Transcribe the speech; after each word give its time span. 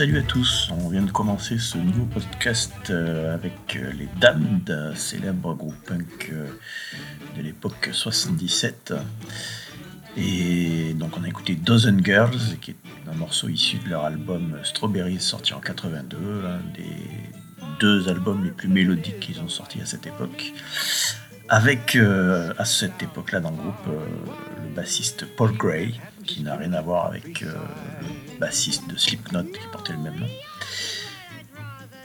salut 0.00 0.16
à 0.16 0.22
tous. 0.22 0.70
On 0.72 0.88
vient 0.88 1.02
de 1.02 1.10
commencer 1.10 1.58
ce 1.58 1.76
nouveau 1.76 2.06
podcast 2.06 2.72
euh, 2.88 3.34
avec 3.34 3.76
euh, 3.76 3.92
les 3.98 4.08
Dames, 4.18 4.60
d'un 4.64 4.94
célèbre 4.94 5.52
groupe 5.52 5.76
punk 5.86 6.30
euh, 6.32 6.48
de 7.36 7.42
l'époque 7.42 7.90
77. 7.92 8.94
Et 10.16 10.94
donc 10.94 11.18
on 11.18 11.22
a 11.22 11.28
écouté 11.28 11.54
Dozen 11.54 12.02
Girls, 12.02 12.56
qui 12.62 12.70
est 12.70 12.76
un 13.12 13.14
morceau 13.14 13.50
issu 13.50 13.76
de 13.76 13.90
leur 13.90 14.06
album 14.06 14.56
Strawberries 14.64 15.20
sorti 15.20 15.52
en 15.52 15.60
82, 15.60 16.16
un 16.46 16.72
des 16.74 17.68
deux 17.78 18.08
albums 18.08 18.42
les 18.42 18.52
plus 18.52 18.68
mélodiques 18.68 19.20
qu'ils 19.20 19.42
ont 19.42 19.50
sortis 19.50 19.82
à 19.82 19.84
cette 19.84 20.06
époque. 20.06 20.54
Avec 21.50 21.94
à 21.96 22.64
cette 22.64 23.02
époque-là 23.02 23.40
dans 23.40 23.50
le 23.50 23.56
groupe 23.56 23.86
le 23.86 24.74
bassiste 24.74 25.26
Paul 25.36 25.52
Gray, 25.52 26.00
qui 26.30 26.42
n'a 26.44 26.56
rien 26.56 26.72
à 26.74 26.80
voir 26.80 27.06
avec 27.06 27.40
le 27.40 27.52
bassiste 28.38 28.88
de 28.88 28.96
Slipknot 28.96 29.44
qui 29.44 29.66
portait 29.72 29.94
le 29.94 29.98
même 29.98 30.18
nom. 30.20 30.28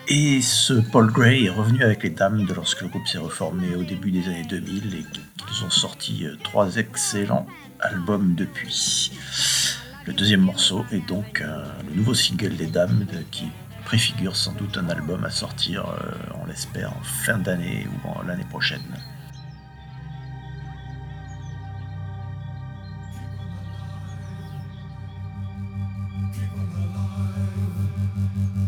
Et 0.07 0.42
ce 0.42 0.74
Paul 0.74 1.12
Gray 1.12 1.45
est 1.45 1.50
revenu 1.50 1.83
avec 1.83 2.04
les 2.04 2.10
dames 2.10 2.45
lorsque 2.56 2.81
le 2.81 2.88
groupe 2.88 3.07
s'est 3.07 3.19
reformé 3.19 3.75
au 3.75 3.83
début 3.83 4.12
des 4.12 4.27
années 4.27 4.45
2000 4.48 4.95
et 4.95 5.04
qu'ils 5.45 5.66
ont 5.66 5.69
sorti 5.69 6.25
euh, 6.25 6.36
trois 6.44 6.77
excellents 6.77 7.48
albums 7.80 8.36
depuis. 8.36 9.12
Le 10.06 10.13
deuxième 10.13 10.42
morceau 10.42 10.86
est 10.92 11.07
donc 11.07 11.42
euh, 11.42 11.63
le 11.88 11.95
nouveau 11.95 12.13
single 12.13 12.56
des 12.56 12.68
dames 12.68 13.06
qui 13.31 13.45
préfigure 13.83 14.36
sans 14.36 14.54
doute 14.54 14.78
un 14.78 14.89
album 14.89 15.24
à 15.24 15.30
sortir, 15.30 15.86
euh, 15.88 16.12
on 16.42 16.45
l'espère, 16.45 16.92
en 16.94 17.04
fin 17.04 17.38
d'année 17.38 17.88
ou 17.88 18.28
l'année 18.28 18.45
prochaine. 18.50 18.81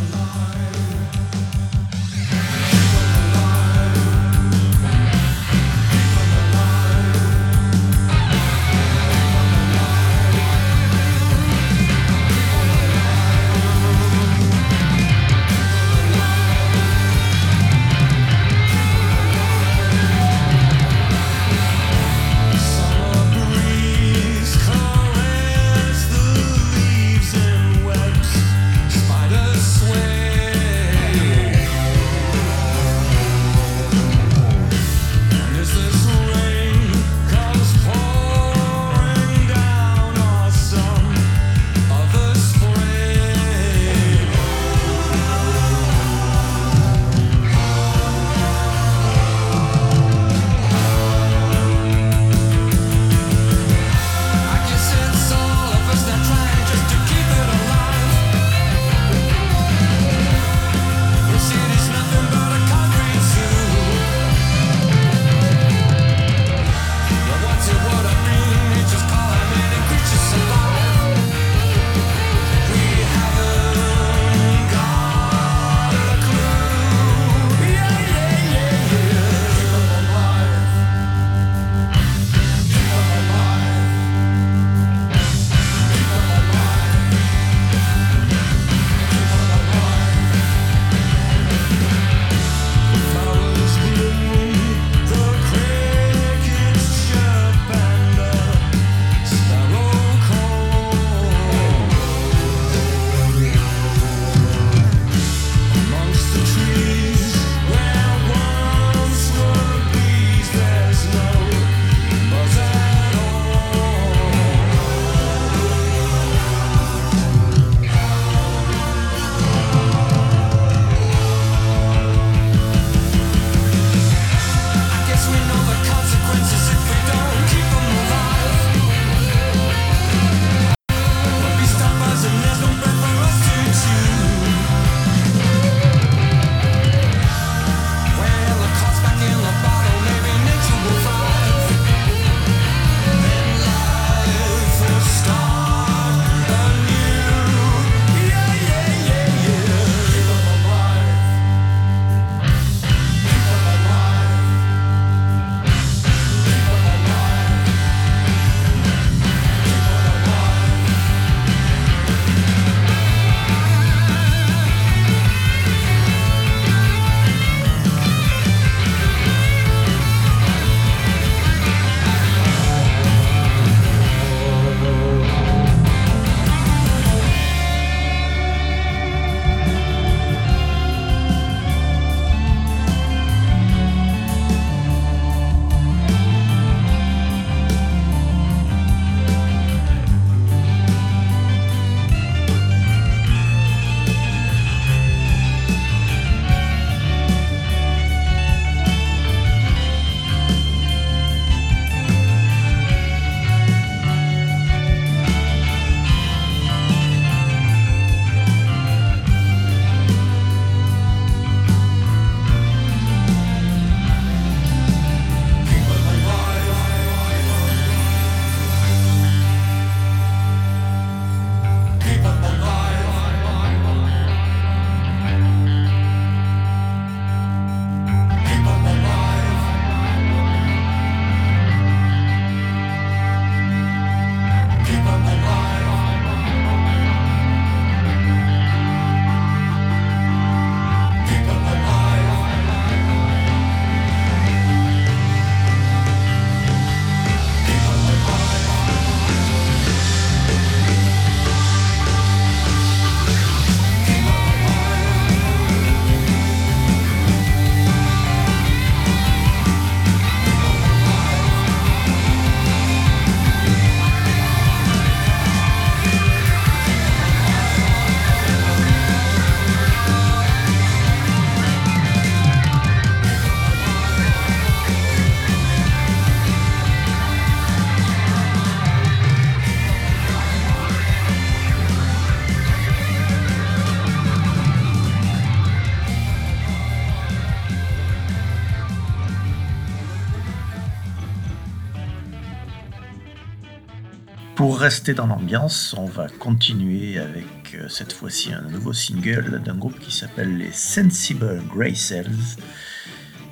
Rester 294.84 295.14
dans 295.14 295.26
l'ambiance, 295.26 295.94
on 295.96 296.04
va 296.04 296.26
continuer 296.28 297.18
avec 297.18 297.74
euh, 297.74 297.88
cette 297.88 298.12
fois-ci 298.12 298.52
un 298.52 298.60
nouveau 298.68 298.92
single 298.92 299.62
d'un 299.64 299.76
groupe 299.76 299.98
qui 299.98 300.14
s'appelle 300.14 300.58
les 300.58 300.72
Sensible 300.72 301.62
Grey 301.74 301.94
Cells 301.94 302.58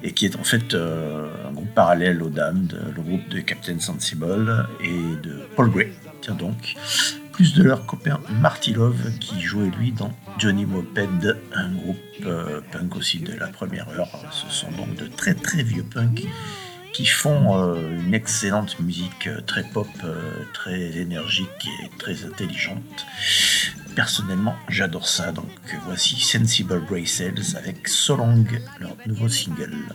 et 0.02 0.12
qui 0.12 0.26
est 0.26 0.36
en 0.36 0.44
fait 0.44 0.74
euh, 0.74 1.30
un 1.48 1.52
groupe 1.52 1.74
parallèle 1.74 2.22
aux 2.22 2.28
Dames, 2.28 2.68
le 2.94 3.00
groupe 3.00 3.26
de 3.30 3.40
Captain 3.40 3.80
Sensible 3.80 4.68
et 4.82 5.16
de 5.26 5.48
Paul 5.56 5.70
Gray. 5.70 5.94
Tiens 6.20 6.34
donc, 6.34 6.74
plus 7.32 7.54
de 7.54 7.62
leur 7.62 7.86
copain 7.86 8.20
Marty 8.42 8.74
Love 8.74 9.16
qui 9.18 9.40
jouait 9.40 9.70
lui 9.78 9.90
dans 9.90 10.12
Johnny 10.36 10.66
Moped, 10.66 11.38
un 11.54 11.72
groupe 11.72 11.96
euh, 12.26 12.60
punk 12.72 12.94
aussi 12.94 13.20
de 13.20 13.32
la 13.32 13.46
première 13.46 13.88
heure. 13.88 14.22
Ce 14.32 14.54
sont 14.54 14.70
donc 14.72 14.96
de 14.96 15.06
très 15.06 15.32
très 15.32 15.62
vieux 15.62 15.84
punk 15.84 16.26
qui 16.92 17.06
font 17.06 17.58
euh, 17.58 17.98
une 17.98 18.14
excellente 18.14 18.78
musique 18.80 19.28
très 19.46 19.64
pop, 19.64 19.88
très 20.52 20.96
énergique 20.96 21.68
et 21.82 21.90
très 21.98 22.24
intelligente. 22.24 23.06
Personnellement, 23.94 24.56
j'adore 24.68 25.08
ça, 25.08 25.32
donc 25.32 25.50
voici 25.86 26.20
Sensible 26.20 26.82
Cells 27.06 27.56
avec 27.56 27.88
So 27.88 28.16
Long, 28.16 28.44
leur 28.80 28.96
nouveau 29.06 29.28
single. 29.28 29.94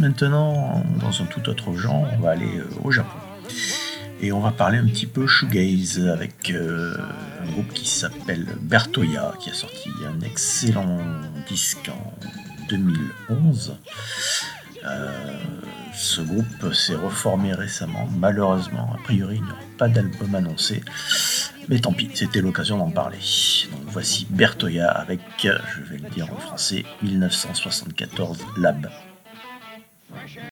Maintenant 0.00 0.84
dans 1.00 1.22
un 1.22 1.26
tout 1.26 1.48
autre 1.48 1.74
genre, 1.74 2.06
on 2.12 2.20
va 2.20 2.30
aller 2.30 2.58
euh, 2.58 2.68
au 2.84 2.90
Japon. 2.90 3.18
Et 4.20 4.30
on 4.30 4.40
va 4.40 4.52
parler 4.52 4.78
un 4.78 4.86
petit 4.86 5.06
peu 5.06 5.26
shoegaze 5.26 6.08
avec 6.08 6.50
euh, 6.50 6.96
un 7.42 7.50
groupe 7.50 7.72
qui 7.72 7.88
s'appelle 7.88 8.46
Bertoya, 8.60 9.34
qui 9.40 9.50
a 9.50 9.54
sorti 9.54 9.90
un 10.06 10.20
excellent 10.24 10.98
disque 11.48 11.90
en 11.90 12.12
2011. 12.68 13.76
Euh, 14.84 15.10
ce 15.92 16.20
groupe 16.20 16.72
s'est 16.72 16.94
reformé 16.94 17.52
récemment, 17.52 18.08
malheureusement, 18.18 18.94
a 18.94 19.02
priori 19.02 19.36
il 19.36 19.42
n'y 19.42 19.50
aura 19.50 19.60
pas 19.76 19.88
d'album 19.88 20.34
annoncé, 20.34 20.82
mais 21.68 21.78
tant 21.80 21.92
pis, 21.92 22.10
c'était 22.14 22.40
l'occasion 22.40 22.78
d'en 22.78 22.90
parler. 22.90 23.18
Donc 23.70 23.82
voici 23.86 24.26
Bertoya 24.30 24.88
avec, 24.88 25.20
je 25.42 25.82
vais 25.82 25.98
le 25.98 26.08
dire 26.10 26.32
en 26.32 26.36
français, 26.36 26.84
1974 27.02 28.38
Lab. 28.56 28.88
Fresh 30.12 30.36
air. 30.36 30.51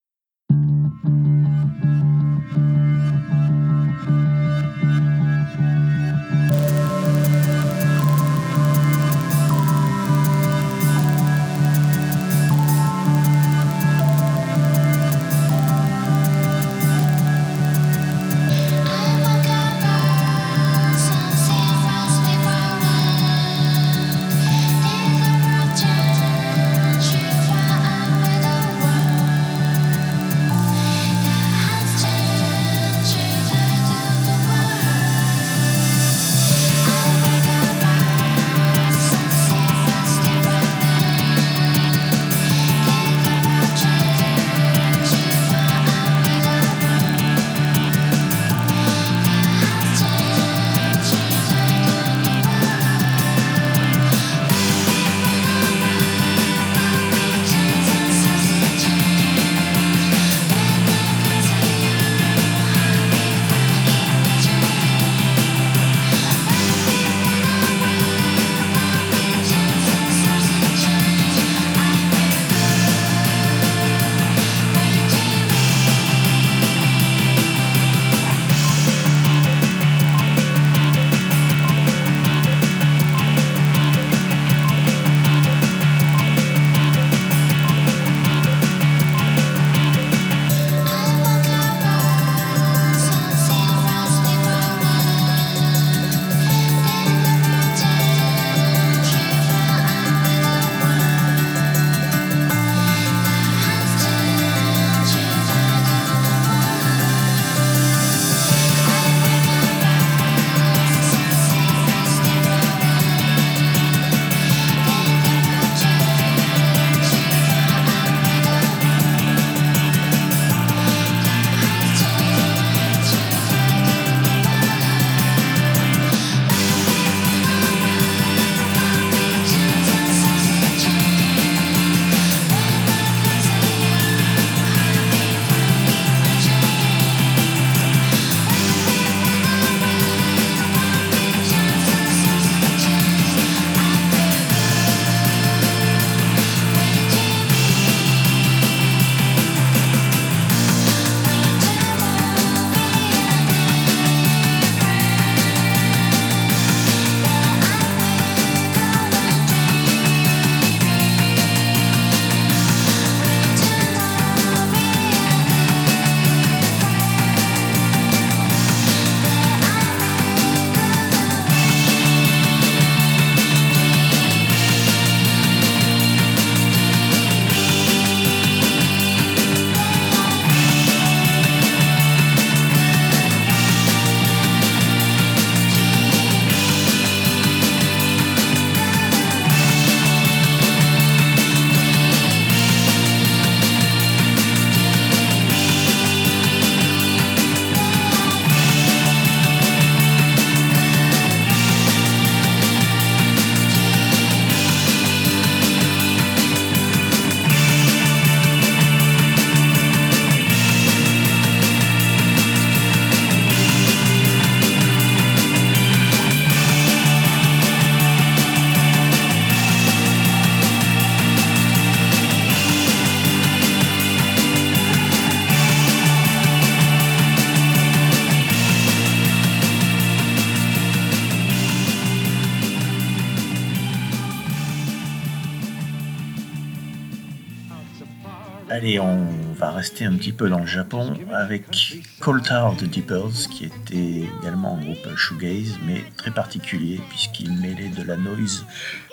Allez, 238.71 239.01
on 239.01 239.27
va 239.55 239.73
rester 239.73 240.05
un 240.05 240.15
petit 240.15 240.31
peu 240.31 240.49
dans 240.49 240.61
le 240.61 240.67
Japon 240.67 241.19
avec 241.33 242.01
Cold 242.21 242.47
Hard 242.49 242.81
Deepers, 242.85 243.49
qui 243.51 243.65
était 243.65 244.29
également 244.41 244.79
un 244.79 244.85
groupe 244.85 245.17
shoegaze, 245.17 245.77
mais 245.85 246.05
très 246.17 246.31
particulier, 246.31 247.01
puisqu'il 247.09 247.53
mêlait 247.59 247.89
de 247.89 248.05
la 248.05 248.17
noise 248.17 248.65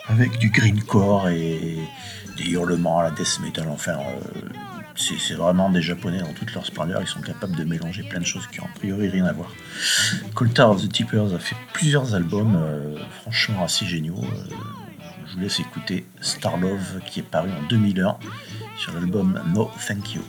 avec 0.06 0.38
du 0.38 0.50
greencore 0.50 1.28
et 1.28 1.76
des 2.36 2.50
hurlements 2.50 3.00
à 3.00 3.02
la 3.02 3.10
death 3.10 3.40
metal. 3.42 3.66
Enfin, 3.68 3.96
euh, 3.98 4.48
c'est 4.94 5.34
vraiment 5.34 5.70
des 5.70 5.82
japonais 5.82 6.20
dans 6.20 6.32
toute 6.34 6.54
leur 6.54 6.64
splendeur, 6.64 7.00
ils 7.00 7.08
sont 7.08 7.20
capables 7.20 7.56
de 7.56 7.64
mélanger 7.64 8.04
plein 8.04 8.20
de 8.20 8.26
choses 8.26 8.46
qui 8.46 8.60
ont 8.60 8.66
a 8.66 8.78
priori 8.78 9.08
rien 9.08 9.24
à 9.24 9.32
voir. 9.32 9.50
Cold 10.34 10.58
Hard 10.58 10.86
Deepers 10.86 11.34
a 11.34 11.38
fait 11.40 11.56
plusieurs 11.72 12.14
albums, 12.14 12.56
euh, 12.56 12.96
franchement 13.22 13.64
assez 13.64 13.86
géniaux. 13.86 14.22
Euh, 14.22 14.54
vous 15.38 15.44
laisse 15.44 15.60
écouter 15.60 16.04
Star 16.20 16.56
Love 16.56 17.00
qui 17.06 17.20
est 17.20 17.22
paru 17.22 17.48
en 17.50 17.66
2001 17.68 18.18
sur 18.76 18.92
l'album 18.92 19.40
No 19.54 19.70
Thank 19.86 20.14
You. 20.14 20.22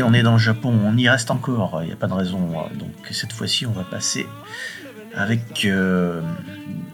On 0.00 0.14
est 0.14 0.22
dans 0.22 0.32
le 0.32 0.38
Japon, 0.38 0.72
on 0.84 0.96
y 0.96 1.06
reste 1.06 1.30
encore, 1.30 1.82
il 1.82 1.88
n'y 1.88 1.92
a 1.92 1.96
pas 1.96 2.06
de 2.06 2.14
raison. 2.14 2.38
Donc 2.78 2.92
cette 3.10 3.32
fois-ci, 3.32 3.66
on 3.66 3.72
va 3.72 3.84
passer 3.84 4.26
avec 5.14 5.66
euh, 5.66 6.22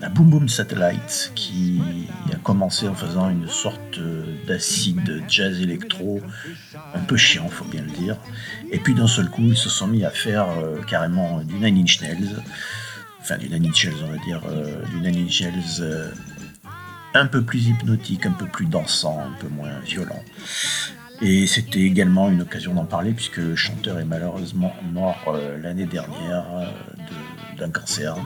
la 0.00 0.08
Boom 0.08 0.30
Boom 0.30 0.48
Satellite 0.48 1.30
qui 1.36 1.80
a 2.32 2.36
commencé 2.36 2.88
en 2.88 2.94
faisant 2.94 3.30
une 3.30 3.46
sorte 3.46 4.00
d'acide 4.48 5.22
jazz 5.28 5.60
électro 5.60 6.20
un 6.92 6.98
peu 6.98 7.16
chiant, 7.16 7.48
faut 7.48 7.66
bien 7.66 7.82
le 7.82 7.90
dire. 7.90 8.16
Et 8.72 8.78
puis 8.78 8.94
d'un 8.94 9.06
seul 9.06 9.30
coup, 9.30 9.42
ils 9.42 9.56
se 9.56 9.70
sont 9.70 9.86
mis 9.86 10.04
à 10.04 10.10
faire 10.10 10.48
euh, 10.58 10.82
carrément 10.82 11.42
du 11.42 11.54
Nine 11.54 11.78
Inch 11.78 12.00
Nails, 12.00 12.42
enfin 13.20 13.38
du 13.38 13.48
Nine 13.48 13.66
Inch 13.66 13.88
on 14.02 14.10
va 14.10 14.24
dire, 14.24 14.40
euh, 14.48 14.82
du 14.86 15.00
Nine 15.00 15.24
Inch 15.26 15.40
Nails 15.40 16.10
un 17.14 17.26
peu 17.26 17.42
plus 17.42 17.68
hypnotique, 17.68 18.26
un 18.26 18.32
peu 18.32 18.46
plus 18.46 18.66
dansant, 18.66 19.20
un 19.20 19.40
peu 19.40 19.48
moins 19.48 19.78
violent. 19.84 20.22
Et 21.20 21.46
c'était 21.46 21.80
également 21.80 22.30
une 22.30 22.42
occasion 22.42 22.74
d'en 22.74 22.84
parler 22.84 23.12
puisque 23.12 23.38
le 23.38 23.56
chanteur 23.56 23.98
est 23.98 24.04
malheureusement 24.04 24.72
mort 24.92 25.18
euh, 25.28 25.58
l'année 25.58 25.86
dernière 25.86 26.44
euh, 26.54 26.66
d'un 27.58 27.70
cancer. 27.70 28.16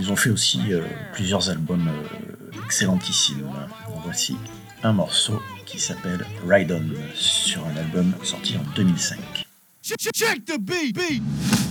Ils 0.00 0.10
ont 0.10 0.16
fait 0.16 0.30
aussi 0.30 0.72
euh, 0.72 0.82
plusieurs 1.12 1.50
albums 1.50 1.90
excellentissimes. 2.64 3.46
Voici 4.02 4.36
un 4.82 4.94
morceau 4.94 5.40
qui 5.66 5.78
s'appelle 5.78 6.24
Ride 6.48 6.72
On 6.72 7.14
sur 7.14 7.66
un 7.66 7.76
album 7.76 8.14
sorti 8.22 8.56
en 8.56 8.64
2005. 8.74 9.44
Check 9.82 10.44
the 10.46 10.58
beat, 10.58 10.94
beat. 10.94 11.63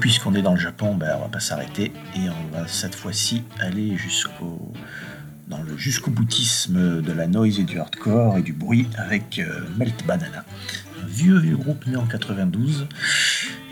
Puisqu'on 0.00 0.34
est 0.34 0.42
dans 0.42 0.54
le 0.54 0.60
Japon, 0.60 0.94
ben, 0.94 1.14
on 1.18 1.22
va 1.22 1.28
pas 1.28 1.40
s'arrêter 1.40 1.92
et 2.16 2.28
on 2.28 2.56
va 2.56 2.66
cette 2.66 2.94
fois-ci 2.94 3.44
aller 3.60 3.96
jusqu'au 3.96 4.72
jusqu'au 5.76 6.10
boutisme 6.10 7.02
de 7.02 7.12
la 7.12 7.26
noise 7.26 7.58
et 7.58 7.64
du 7.64 7.78
hardcore 7.78 8.38
et 8.38 8.42
du 8.42 8.52
bruit 8.52 8.88
avec 8.96 9.38
euh, 9.38 9.66
Melt 9.76 10.06
Banana. 10.06 10.44
Un 11.02 11.06
vieux, 11.06 11.38
vieux 11.38 11.56
groupe 11.56 11.86
né 11.86 11.96
en 11.96 12.06
92 12.06 12.86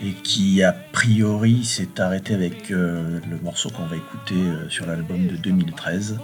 et 0.03 0.11
qui 0.11 0.61
a 0.63 0.71
priori 0.71 1.63
s'est 1.63 1.99
arrêté 2.01 2.33
avec 2.33 2.71
euh, 2.71 3.19
le 3.29 3.37
morceau 3.39 3.69
qu'on 3.69 3.85
va 3.85 3.95
écouter 3.95 4.35
euh, 4.35 4.69
sur 4.69 4.85
l'album 4.85 5.27
de 5.27 5.35
2013. 5.37 6.19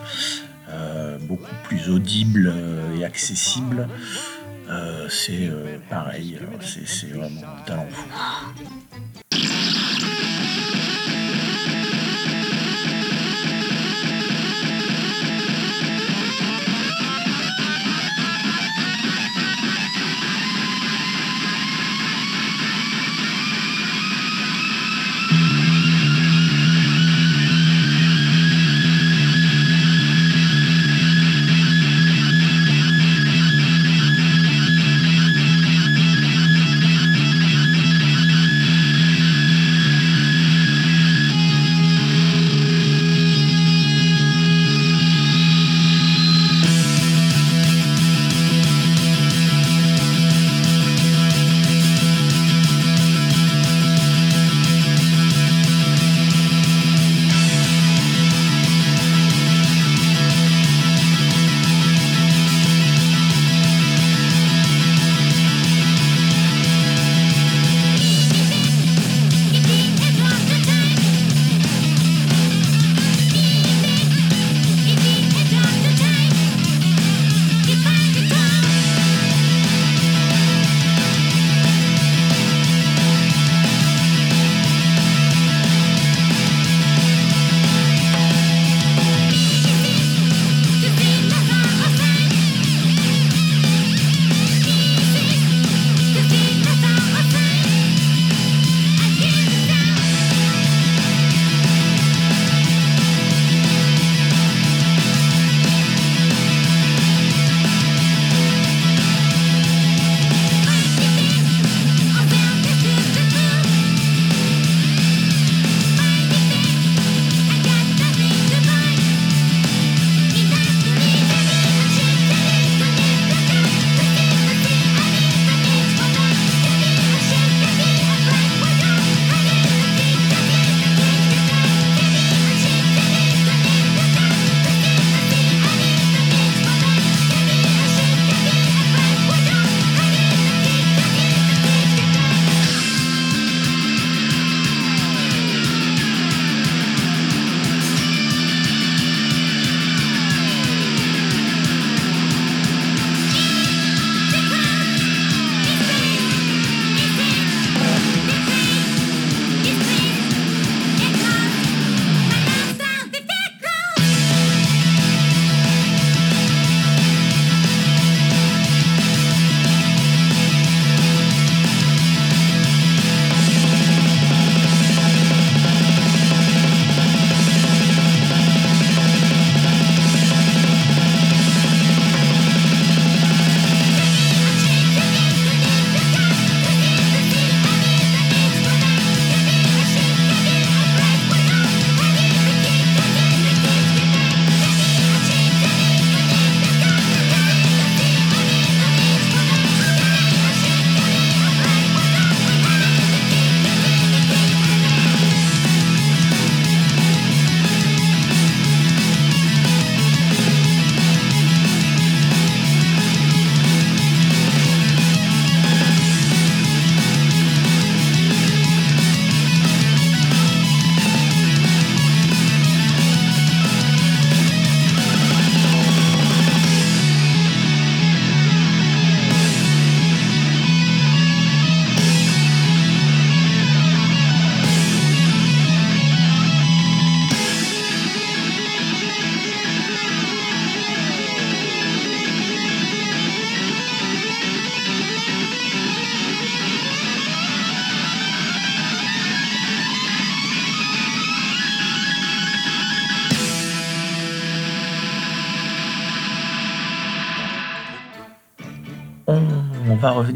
beaucoup 1.27 1.55
plus 1.63 1.89
audible 1.89 2.53
et 2.97 3.05
accessible. 3.05 3.87
C'est 5.09 5.49
pareil, 5.89 6.37
c'est 6.61 7.07
vraiment 7.07 7.41
un 7.41 7.65
talent 7.65 7.87
fou. 7.91 8.09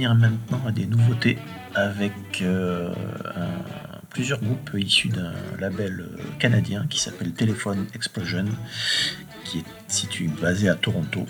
Maintenant 0.07 0.61
à 0.65 0.71
des 0.71 0.85
nouveautés 0.85 1.37
avec 1.75 2.41
euh, 2.41 2.93
plusieurs 4.09 4.39
groupes 4.39 4.71
issus 4.75 5.09
d'un 5.09 5.33
label 5.59 6.07
canadien 6.39 6.85
qui 6.89 6.99
s'appelle 6.99 7.33
Telephone 7.33 7.85
Explosion, 7.93 8.45
qui 9.43 9.59
est 9.59 9.65
situé 9.87 10.27
basé 10.27 10.69
à 10.69 10.75
Toronto. 10.75 11.25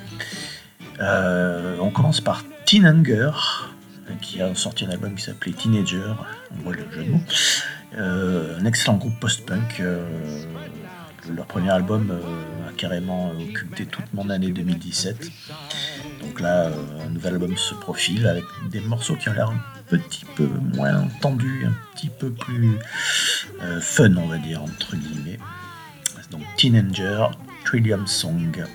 Euh, 0.99 1.77
on 1.79 1.89
commence 1.89 2.21
par 2.21 2.43
Teen 2.65 2.86
Hunger, 2.86 3.32
qui 4.21 4.41
a 4.41 4.53
sorti 4.55 4.86
un 4.86 4.89
album 4.89 5.15
qui 5.15 5.23
s'appelait 5.23 5.53
Teenager, 5.53 6.13
on 6.51 6.63
voit 6.63 6.73
le 6.73 6.86
jeu 6.91 7.03
de 7.03 7.10
mots. 7.10 7.21
un 7.97 8.65
excellent 8.65 8.97
groupe 8.97 9.19
post-punk. 9.19 9.82
leur 11.36 11.45
premier 11.45 11.71
album 11.71 12.12
a 12.67 12.71
carrément 12.73 13.32
occulté 13.32 13.86
toute 13.86 14.13
mon 14.13 14.29
année 14.29 14.51
2017. 14.51 15.32
Donc 16.21 16.39
là, 16.39 16.71
un 17.05 17.10
nouvel 17.10 17.34
album 17.34 17.55
se 17.58 17.73
profile 17.75 18.27
avec 18.27 18.43
des 18.69 18.82
morceaux 18.82 19.15
qui 19.15 19.29
ont 19.29 19.34
l'air 19.34 19.49
un 19.49 19.62
petit 19.88 20.25
peu 20.36 20.47
moins 20.75 21.08
tendus, 21.21 21.65
un 21.65 21.73
petit 21.95 22.10
peu 22.10 22.32
plus 22.32 22.77
fun, 23.82 24.15
on 24.15 24.27
va 24.27 24.38
dire, 24.38 24.62
entre 24.62 24.95
guillemets. 24.95 25.39
Donc 26.32 26.41
Teenager, 26.58 27.25
Trillium 27.65 28.05
Song. 28.05 28.65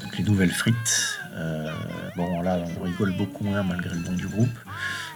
Donc 0.00 0.18
les 0.18 0.24
nouvelles 0.24 0.52
frites. 0.52 1.18
Euh, 1.34 1.72
bon 2.16 2.42
là 2.42 2.58
on 2.78 2.82
rigole 2.82 3.12
beaucoup 3.16 3.44
moins 3.44 3.62
malgré 3.62 3.94
le 3.94 4.02
nom 4.02 4.12
du 4.12 4.28
groupe. 4.28 4.58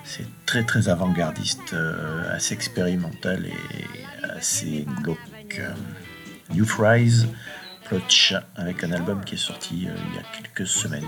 C'est 0.04 0.26
très 0.46 0.64
très 0.64 0.88
avant-gardiste, 0.88 1.74
euh, 1.74 2.34
assez 2.34 2.54
expérimental 2.54 3.46
et 3.46 4.26
assez 4.36 4.86
glauque. 5.02 5.60
New 6.54 6.64
Fries, 6.64 7.26
Plotch, 7.84 8.34
avec 8.54 8.84
un 8.84 8.92
album 8.92 9.24
qui 9.24 9.34
est 9.34 9.38
sorti 9.38 9.88
euh, 9.88 9.94
il 10.10 10.16
y 10.16 10.18
a 10.18 10.22
quelques 10.36 10.66
semaines. 10.66 11.04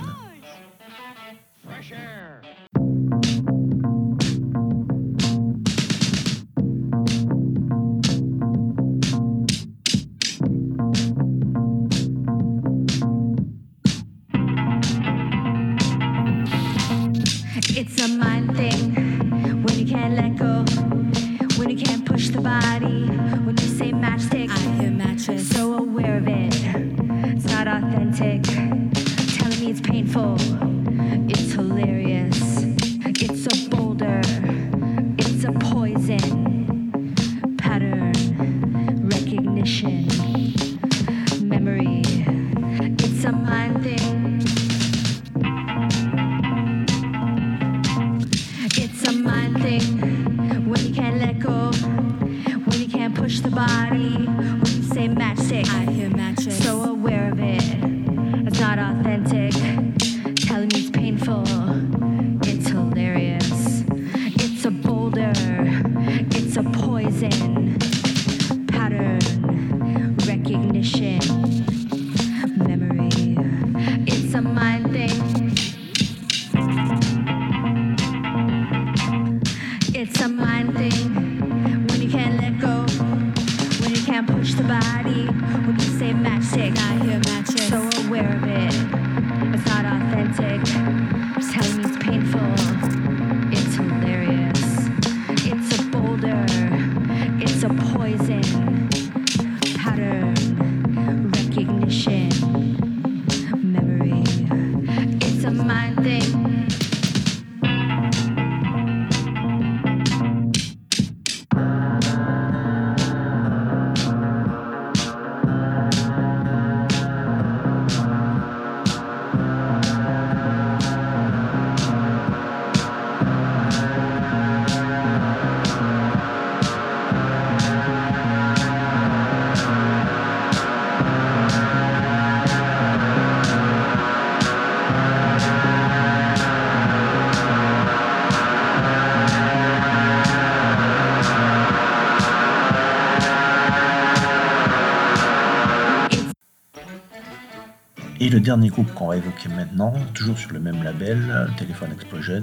Le 148.31 148.41
dernier 148.41 148.69
groupe 148.69 148.93
qu'on 148.93 149.07
va 149.07 149.17
évoquer 149.17 149.49
maintenant, 149.49 149.95
toujours 150.13 150.39
sur 150.39 150.53
le 150.53 150.61
même 150.61 150.83
label, 150.85 151.49
Telephone 151.57 151.93
Explosion. 151.93 152.43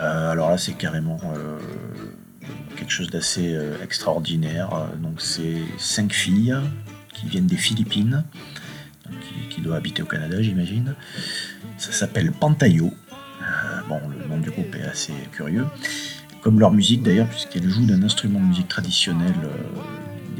Euh, 0.00 0.30
alors 0.30 0.50
là, 0.50 0.56
c'est 0.56 0.74
carrément 0.74 1.18
euh, 1.34 1.58
quelque 2.76 2.92
chose 2.92 3.10
d'assez 3.10 3.54
euh, 3.54 3.82
extraordinaire. 3.82 4.70
Donc, 5.02 5.20
c'est 5.20 5.56
cinq 5.78 6.12
filles 6.12 6.54
qui 7.12 7.26
viennent 7.26 7.48
des 7.48 7.56
Philippines, 7.56 8.24
qui, 9.04 9.48
qui 9.48 9.60
doivent 9.60 9.78
habiter 9.78 10.02
au 10.02 10.06
Canada, 10.06 10.40
j'imagine. 10.40 10.94
Ça 11.76 11.90
s'appelle 11.90 12.30
Pantayo. 12.30 12.94
Euh, 13.42 13.44
bon, 13.88 14.00
le 14.16 14.28
nom 14.28 14.38
du 14.38 14.50
groupe 14.50 14.74
est 14.76 14.84
assez 14.84 15.12
curieux. 15.32 15.66
Comme 16.40 16.60
leur 16.60 16.70
musique 16.70 17.02
d'ailleurs, 17.02 17.28
puisqu'elles 17.28 17.68
jouent 17.68 17.86
d'un 17.86 18.04
instrument 18.04 18.38
de 18.38 18.46
musique 18.46 18.68
traditionnel 18.68 19.34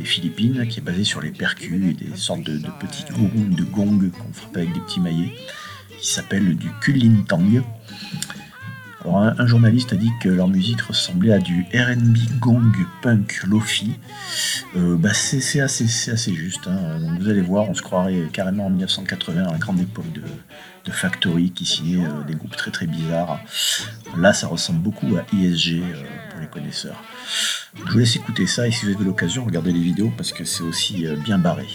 Philippines, 0.08 0.66
qui 0.68 0.80
est 0.80 0.82
basé 0.82 1.04
sur 1.04 1.20
les 1.20 1.30
percus 1.30 1.90
et 1.90 1.92
des 1.92 2.16
sortes 2.16 2.42
de, 2.42 2.56
de 2.56 2.70
petites 2.80 3.08
de 3.08 3.64
gong 3.64 4.10
qu'on 4.10 4.32
frappe 4.32 4.56
avec 4.56 4.72
des 4.72 4.80
petits 4.80 5.00
maillets, 5.00 5.34
qui 6.00 6.06
s'appelle 6.06 6.56
du 6.56 6.70
kulintang. 6.80 7.62
Alors, 9.04 9.18
un, 9.18 9.46
journaliste 9.46 9.92
a 9.92 9.96
dit 9.96 10.10
que 10.20 10.28
leur 10.28 10.48
musique 10.48 10.80
ressemblait 10.80 11.32
à 11.32 11.38
du 11.38 11.66
RB 11.72 12.40
gong 12.40 12.72
punk 13.02 13.42
lofi. 13.46 13.92
Euh, 14.76 14.96
bah 14.96 15.14
c'est 15.14 15.60
assez, 15.60 16.10
assez, 16.10 16.34
juste. 16.34 16.66
Hein. 16.66 16.98
Vous 17.20 17.28
allez 17.28 17.40
voir, 17.40 17.68
on 17.68 17.74
se 17.74 17.82
croirait 17.82 18.28
carrément 18.32 18.66
en 18.66 18.70
1980, 18.70 19.44
à 19.46 19.52
la 19.52 19.58
grande 19.58 19.80
époque 19.80 20.12
de, 20.12 20.22
de 20.84 20.90
Factory 20.90 21.50
qui 21.52 21.64
signait 21.64 22.04
euh, 22.04 22.24
des 22.26 22.34
groupes 22.34 22.56
très 22.56 22.70
très 22.70 22.86
bizarres. 22.86 23.40
Là, 24.16 24.32
ça 24.32 24.46
ressemble 24.46 24.80
beaucoup 24.80 25.16
à 25.16 25.24
ISG 25.34 25.80
euh, 25.82 26.02
les 26.38 26.46
connaisseurs. 26.46 27.02
Je 27.74 27.92
vous 27.92 27.98
laisse 27.98 28.16
écouter 28.16 28.46
ça 28.46 28.66
et 28.66 28.70
si 28.70 28.86
vous 28.86 28.94
avez 28.94 29.04
l'occasion, 29.04 29.44
regardez 29.44 29.72
les 29.72 29.80
vidéos 29.80 30.12
parce 30.16 30.32
que 30.32 30.44
c'est 30.44 30.62
aussi 30.62 31.06
euh, 31.06 31.16
bien 31.16 31.38
barré. 31.38 31.66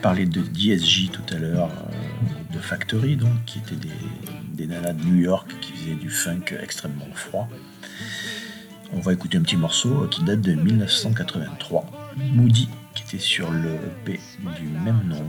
Parlé 0.00 0.26
de 0.26 0.40
DSJ 0.40 1.10
tout 1.10 1.34
à 1.34 1.38
l'heure, 1.38 1.70
euh, 1.70 2.54
de 2.54 2.58
Factory, 2.58 3.16
donc, 3.16 3.44
qui 3.46 3.58
étaient 3.58 3.76
des, 3.76 3.88
des 4.52 4.66
nanas 4.66 4.92
de 4.92 5.04
New 5.04 5.16
York 5.16 5.50
qui 5.60 5.72
faisaient 5.72 5.94
du 5.94 6.10
funk 6.10 6.54
extrêmement 6.60 7.08
froid, 7.14 7.48
on 8.92 9.00
va 9.00 9.12
écouter 9.12 9.38
un 9.38 9.42
petit 9.42 9.56
morceau 9.56 10.06
qui 10.10 10.24
date 10.24 10.40
de 10.40 10.54
1983, 10.54 11.86
Moody, 12.16 12.68
qui 12.94 13.04
était 13.04 13.22
sur 13.22 13.50
le 13.50 13.74
EP 14.06 14.18
du 14.58 14.68
même 14.68 15.02
nom. 15.06 15.24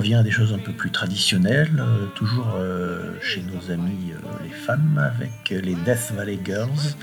Des 0.00 0.30
choses 0.30 0.52
un 0.54 0.58
peu 0.58 0.72
plus 0.72 0.90
traditionnelles, 0.90 1.78
euh, 1.78 2.06
toujours 2.14 2.54
euh, 2.56 3.12
chez 3.20 3.42
nos 3.42 3.70
amis 3.70 4.12
euh, 4.12 4.28
les 4.42 4.50
femmes, 4.50 4.98
avec 4.98 5.50
les 5.50 5.74
Death 5.74 6.12
Valley 6.14 6.38
Girls, 6.42 6.96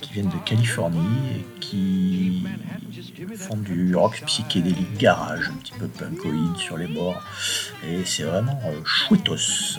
qui 0.00 0.12
viennent 0.14 0.28
de 0.28 0.44
Californie 0.44 1.36
et 1.36 1.60
qui 1.60 2.44
font 3.36 3.56
du 3.56 3.94
rock 3.94 4.22
psychédélique 4.26 4.96
garage, 4.98 5.48
un 5.48 5.58
petit 5.58 5.72
peu 5.78 5.86
punkoïde 5.86 6.56
sur 6.56 6.76
les 6.76 6.88
bords. 6.88 7.22
Et 7.88 8.04
c'est 8.04 8.24
vraiment 8.24 8.60
chouettos. 8.84 9.78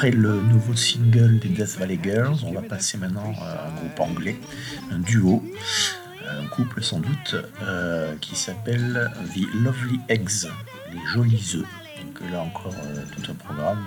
Après 0.00 0.12
le 0.12 0.40
nouveau 0.40 0.74
single 0.74 1.38
des 1.40 1.50
Death 1.50 1.76
Valley 1.78 2.00
Girls, 2.02 2.38
on 2.46 2.52
va 2.52 2.62
passer 2.62 2.96
maintenant 2.96 3.34
à 3.38 3.66
un 3.66 3.74
groupe 3.74 4.00
anglais, 4.00 4.38
un 4.90 4.98
duo, 4.98 5.44
un 6.26 6.46
couple 6.46 6.82
sans 6.82 7.00
doute, 7.00 7.36
euh, 7.60 8.14
qui 8.22 8.34
s'appelle 8.34 9.10
The 9.34 9.54
Lovely 9.62 10.00
Eggs, 10.08 10.48
les 10.90 11.06
jolis 11.12 11.52
œufs. 11.56 11.66
Donc 12.02 12.32
là 12.32 12.40
encore, 12.40 12.74
euh, 12.82 13.02
tout 13.14 13.30
un 13.30 13.34
programme. 13.34 13.84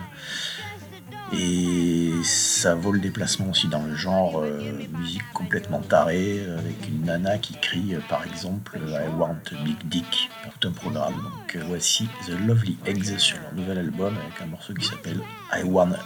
Et 1.33 2.11
ça 2.23 2.75
vaut 2.75 2.91
le 2.91 2.99
déplacement 2.99 3.49
aussi 3.49 3.67
dans 3.67 3.83
le 3.83 3.95
genre 3.95 4.39
euh, 4.39 4.71
musique 4.97 5.23
complètement 5.33 5.81
tarée, 5.81 6.45
avec 6.57 6.87
une 6.87 7.05
nana 7.05 7.37
qui 7.37 7.53
crie 7.55 7.95
par 8.07 8.25
exemple 8.25 8.79
I 8.87 9.09
want 9.17 9.37
a 9.51 9.63
big 9.63 9.77
dick, 9.85 10.29
tout 10.59 10.67
un 10.67 10.71
programme. 10.71 11.15
Donc 11.15 11.63
voici 11.67 12.07
The 12.27 12.39
Lovely 12.45 12.77
Eggs 12.85 13.17
sur 13.17 13.37
leur 13.39 13.53
nouvel 13.53 13.79
album 13.79 14.15
avec 14.17 14.41
un 14.41 14.47
morceau 14.47 14.73
qui 14.73 14.85
s'appelle 14.85 15.21
I 15.51 15.63
Wanna 15.63 15.99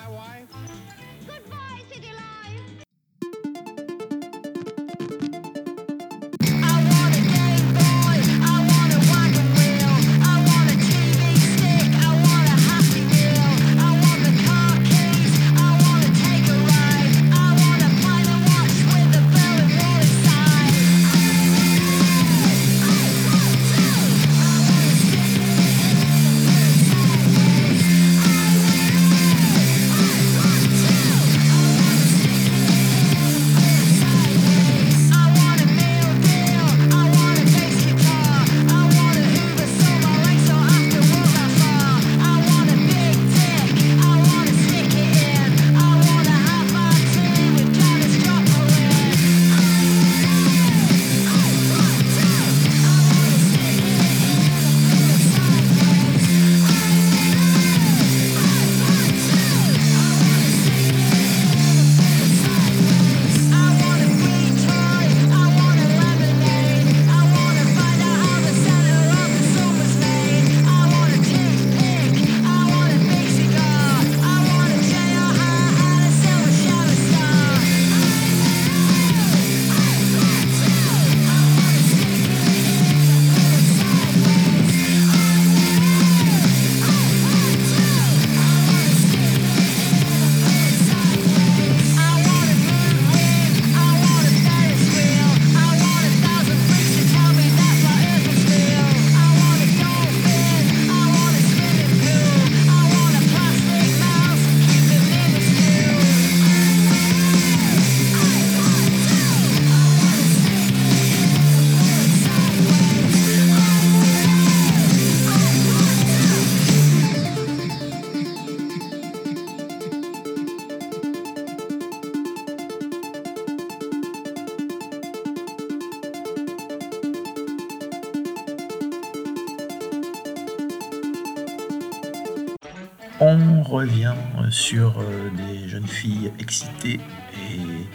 sur 134.67 134.99
euh, 134.99 135.29
des 135.29 135.69
jeunes 135.69 135.87
filles 135.87 136.29
excitées 136.39 136.99
et 137.35 137.87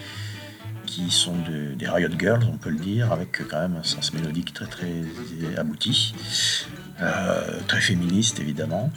qui 0.87 1.11
sont 1.11 1.37
des 1.77 1.87
Riot 1.87 2.09
Girls, 2.19 2.45
on 2.51 2.57
peut 2.57 2.71
le 2.71 2.79
dire, 2.79 3.13
avec 3.13 3.47
quand 3.47 3.61
même 3.61 3.77
un 3.77 3.83
sens 3.83 4.15
mélodique 4.15 4.55
très 4.55 4.65
très 4.65 5.03
abouti, 5.59 6.15
euh, 7.03 7.61
très 7.69 7.83
féministe 7.83 8.41
évidemment. 8.41 8.91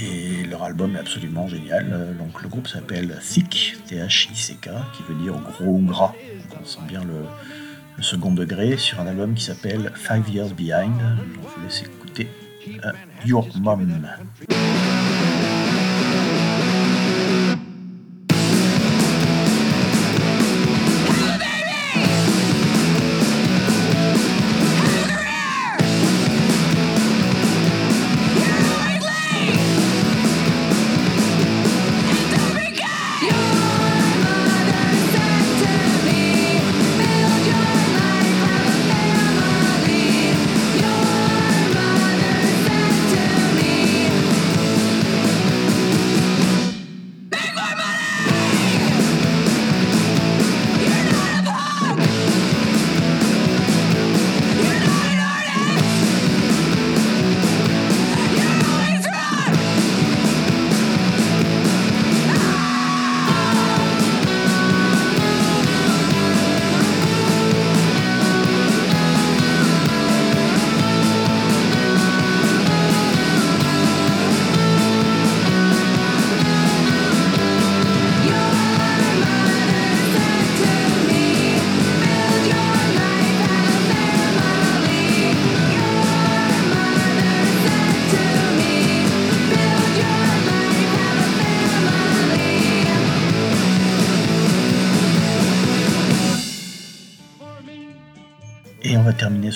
Et 0.00 0.44
leur 0.44 0.62
album 0.62 0.96
est 0.96 1.00
absolument 1.00 1.46
génial. 1.48 2.16
Donc 2.18 2.42
le 2.42 2.48
groupe 2.48 2.66
s'appelle 2.66 3.18
Thick, 3.20 3.76
T-H-I-C-K, 3.88 4.70
qui 4.94 5.02
veut 5.02 5.20
dire 5.22 5.34
gros 5.34 5.74
ou 5.74 5.82
gras. 5.82 6.14
On 6.58 6.64
sent 6.64 6.80
bien 6.88 7.02
le, 7.04 8.02
second 8.02 8.32
degré 8.32 8.78
sur 8.78 9.00
un 9.00 9.06
album 9.06 9.34
qui 9.34 9.44
s'appelle 9.44 9.92
Five 9.96 10.26
Years 10.30 10.54
Behind. 10.54 10.96
Donc 10.96 11.50
je 11.50 11.56
vous 11.56 11.62
laisse 11.62 11.82
écouter 11.82 12.28
uh, 12.68 13.28
Your 13.28 13.46
Mom. 13.58 13.86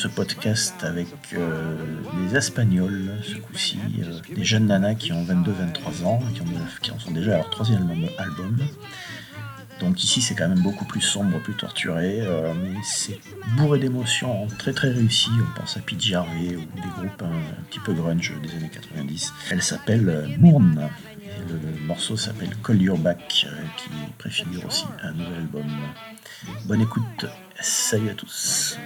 Ce 0.01 0.09
podcast 0.09 0.83
avec 0.83 1.09
euh, 1.35 1.77
les 2.23 2.35
Espagnols, 2.35 3.11
ce 3.23 3.35
coup-ci, 3.35 3.79
euh, 3.99 4.19
des 4.35 4.45
jeunes 4.45 4.69
nanas 4.69 4.95
qui 4.95 5.13
ont 5.13 5.23
22-23 5.23 6.07
ans, 6.07 6.21
qui, 6.35 6.41
ont, 6.41 6.47
qui 6.81 6.91
en 6.91 6.99
sont 6.99 7.11
déjà 7.11 7.35
à 7.35 7.37
leur 7.37 7.51
troisième 7.51 7.87
album. 8.17 8.57
Donc 9.79 10.03
ici 10.03 10.23
c'est 10.23 10.35
quand 10.35 10.49
même 10.49 10.63
beaucoup 10.63 10.87
plus 10.87 11.03
sombre, 11.03 11.39
plus 11.41 11.55
torturé, 11.55 12.21
euh, 12.23 12.55
mais 12.55 12.79
c'est 12.83 13.21
bourré 13.59 13.79
d'émotions, 13.79 14.47
très 14.59 14.73
très 14.73 14.89
réussi. 14.89 15.29
On 15.39 15.61
pense 15.61 15.77
à 15.77 15.81
Pete 15.81 16.15
Harvey 16.15 16.57
ou 16.57 16.81
des 16.81 16.89
groupes 16.97 17.23
un, 17.23 17.63
petit 17.69 17.81
peu 17.81 17.93
grunge 17.93 18.33
des 18.43 18.55
années 18.57 18.71
90. 18.73 19.35
Elle 19.51 19.63
s'appelle 19.63 20.35
Mourne. 20.39 20.89
le 21.47 21.87
morceau 21.87 22.17
s'appelle 22.17 22.57
Call 22.65 22.81
Your 22.81 22.97
Back, 22.97 23.47
euh, 23.47 23.55
qui 23.77 23.91
préfigure 24.17 24.65
aussi 24.65 24.87
un 25.03 25.13
nouvel 25.13 25.35
album. 25.41 25.67
Bonne 26.65 26.81
écoute, 26.81 27.27
salut 27.61 28.09
à 28.09 28.15
tous. 28.15 28.79